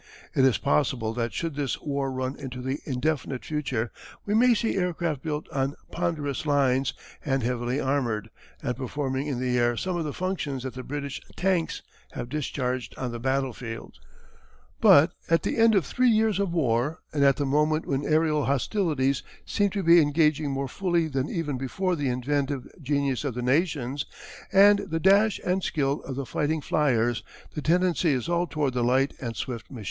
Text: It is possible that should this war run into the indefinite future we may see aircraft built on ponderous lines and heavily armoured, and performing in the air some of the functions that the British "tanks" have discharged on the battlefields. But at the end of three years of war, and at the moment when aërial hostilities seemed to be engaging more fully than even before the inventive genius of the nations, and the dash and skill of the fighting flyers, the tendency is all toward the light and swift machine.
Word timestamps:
It 0.33 0.43
is 0.45 0.57
possible 0.57 1.13
that 1.13 1.31
should 1.31 1.53
this 1.53 1.79
war 1.79 2.11
run 2.11 2.35
into 2.35 2.59
the 2.59 2.79
indefinite 2.85 3.45
future 3.45 3.91
we 4.25 4.33
may 4.33 4.55
see 4.55 4.75
aircraft 4.75 5.21
built 5.21 5.47
on 5.53 5.75
ponderous 5.91 6.47
lines 6.47 6.95
and 7.23 7.43
heavily 7.43 7.79
armoured, 7.79 8.31
and 8.63 8.75
performing 8.75 9.27
in 9.27 9.39
the 9.39 9.59
air 9.59 9.77
some 9.77 9.97
of 9.97 10.03
the 10.03 10.11
functions 10.11 10.63
that 10.63 10.73
the 10.73 10.81
British 10.81 11.21
"tanks" 11.35 11.83
have 12.13 12.29
discharged 12.29 12.97
on 12.97 13.11
the 13.11 13.19
battlefields. 13.19 13.99
But 14.79 15.11
at 15.29 15.43
the 15.43 15.57
end 15.57 15.75
of 15.75 15.85
three 15.85 16.09
years 16.09 16.39
of 16.39 16.51
war, 16.51 16.97
and 17.13 17.23
at 17.23 17.35
the 17.35 17.45
moment 17.45 17.85
when 17.85 18.01
aërial 18.01 18.47
hostilities 18.47 19.21
seemed 19.45 19.73
to 19.73 19.83
be 19.83 20.01
engaging 20.01 20.49
more 20.49 20.67
fully 20.67 21.07
than 21.09 21.29
even 21.29 21.59
before 21.59 21.95
the 21.95 22.09
inventive 22.09 22.67
genius 22.81 23.23
of 23.23 23.35
the 23.35 23.43
nations, 23.43 24.07
and 24.51 24.79
the 24.79 24.99
dash 24.99 25.39
and 25.45 25.61
skill 25.63 26.01
of 26.01 26.15
the 26.15 26.25
fighting 26.25 26.59
flyers, 26.59 27.21
the 27.53 27.61
tendency 27.61 28.09
is 28.13 28.27
all 28.27 28.47
toward 28.47 28.73
the 28.73 28.83
light 28.83 29.13
and 29.21 29.35
swift 29.35 29.69
machine. 29.69 29.79